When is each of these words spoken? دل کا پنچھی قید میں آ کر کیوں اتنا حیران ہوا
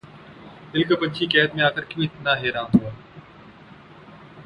دل 0.71 0.83
کا 0.83 0.95
پنچھی 1.01 1.25
قید 1.33 1.49
میں 1.55 1.63
آ 1.63 1.69
کر 1.75 1.83
کیوں 1.89 2.03
اتنا 2.05 2.31
حیران 2.41 2.67
ہوا 2.73 2.89